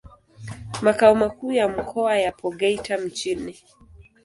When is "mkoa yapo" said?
1.67-2.51